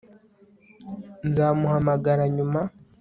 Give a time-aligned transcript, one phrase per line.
[1.27, 2.61] nzamuhamagara nyuma